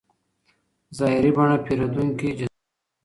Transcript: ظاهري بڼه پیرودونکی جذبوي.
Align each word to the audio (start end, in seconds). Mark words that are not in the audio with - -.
ظاهري 0.97 1.31
بڼه 1.37 1.57
پیرودونکی 1.65 2.29
جذبوي. 2.37 2.57